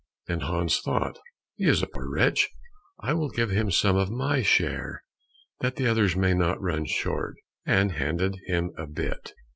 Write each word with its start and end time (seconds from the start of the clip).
Then 0.25 0.39
Hans 0.39 0.79
thought, 0.79 1.19
"He 1.57 1.65
is 1.67 1.83
a 1.83 1.85
poor 1.85 2.09
wretch, 2.09 2.49
I 3.03 3.13
will 3.13 3.29
give 3.29 3.51
him 3.51 3.69
some 3.69 3.97
of 3.97 4.09
my 4.09 4.41
share, 4.41 5.03
that 5.59 5.75
the 5.75 5.85
others 5.85 6.15
may 6.15 6.33
not 6.33 6.59
run 6.59 6.85
short," 6.87 7.35
and 7.67 7.91
handed 7.91 8.39
him 8.47 8.71
a 8.79 8.87
bit. 8.87 9.33